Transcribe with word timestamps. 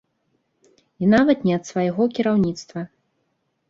І 1.05 1.11
нават 1.13 1.45
не 1.51 1.59
ад 1.59 1.63
свайго 1.71 2.11
кіраўніцтва. 2.17 2.81